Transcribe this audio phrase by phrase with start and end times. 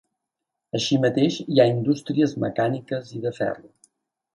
[0.79, 3.77] Així mateix, hi ha indústries mecàniques i de ferro.